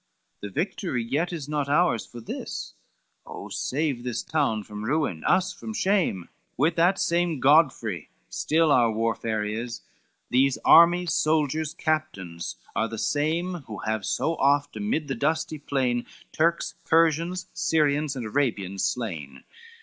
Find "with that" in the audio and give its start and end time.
6.57-6.97